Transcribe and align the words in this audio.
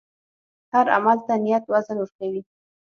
هر 0.73 0.85
عمل 0.95 1.17
ته 1.27 1.33
نیت 1.43 1.63
وزن 1.71 1.97
ورکوي. 1.99 2.41